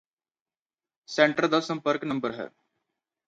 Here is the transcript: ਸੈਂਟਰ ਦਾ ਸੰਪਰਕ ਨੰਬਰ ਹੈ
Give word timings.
ਸੈਂਟਰ 1.09 1.47
ਦਾ 1.47 1.59
ਸੰਪਰਕ 1.59 2.05
ਨੰਬਰ 2.05 2.31
ਹੈ 2.31 2.49